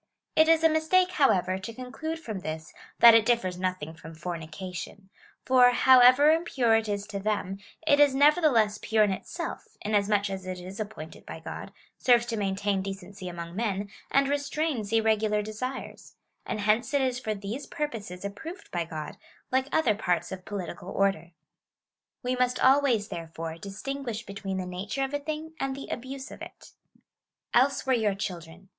It 0.35 0.47
is 0.49 0.63
a 0.63 0.67
mistake, 0.69 1.11
however, 1.11 1.59
to 1.59 1.73
conclude 1.75 2.17
from 2.19 2.39
this 2.39 2.73
that 3.01 3.13
it 3.13 3.23
differs 3.23 3.59
nothing 3.59 3.93
from 3.93 4.15
fornication; 4.15 5.11
for, 5.45 5.69
however 5.69 6.31
impure 6.31 6.75
it 6.75 6.89
is 6.89 7.05
to 7.05 7.19
them, 7.19 7.59
it 7.85 7.99
is 7.99 8.15
nevertheless 8.15 8.79
pure 8.81 9.03
in 9.03 9.11
itself, 9.11 9.77
inasmuch 9.79 10.27
as 10.31 10.47
it 10.47 10.59
is 10.59 10.79
appointed 10.79 11.23
by 11.27 11.39
God, 11.39 11.71
serves 11.99 12.25
to 12.25 12.35
maintain 12.35 12.81
decency 12.81 13.29
among 13.29 13.55
men, 13.55 13.91
and 14.09 14.27
restrains 14.27 14.91
irregular 14.91 15.43
desires; 15.43 16.15
and 16.47 16.61
hence 16.61 16.95
it 16.95 17.01
is 17.03 17.19
for 17.19 17.35
these 17.35 17.67
purposes 17.67 18.25
approved 18.25 18.71
by 18.71 18.83
God, 18.85 19.17
like 19.51 19.67
other 19.71 19.93
parts 19.93 20.31
of 20.31 20.45
political 20.45 20.89
order. 20.89 21.29
We 22.23 22.35
must 22.35 22.59
always, 22.59 23.09
therefore, 23.09 23.59
distinguish 23.59 24.25
between 24.25 24.57
the 24.57 24.65
nature 24.65 25.03
of 25.03 25.13
a 25.13 25.19
thing 25.19 25.53
and 25.59 25.75
the 25.75 25.89
abuse 25.89 26.31
of 26.31 26.41
it. 26.41 26.71
Else 27.53 27.85
were 27.85 27.93
your 27.93 28.15
children. 28.15 28.69